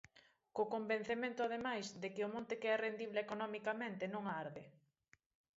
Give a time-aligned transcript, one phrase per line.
[0.55, 4.63] Co convencemento, ademais, de que o monte que é rendible economicamente non arde.